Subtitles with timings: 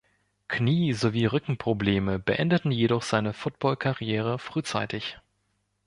[0.47, 5.19] Knie-, sowie Rückenprobleme beendeten jedoch seine Football Karriere frühzeitig.